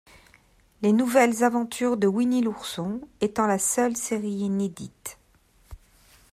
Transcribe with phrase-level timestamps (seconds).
[0.81, 5.19] Les Nouvelles Aventures de Winnie l'ourson étant la seule série inédite.